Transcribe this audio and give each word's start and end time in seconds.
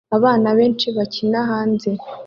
Abana 0.17 0.47
benshi 0.57 0.87
bakina 0.97 1.39
hanze 1.49 1.89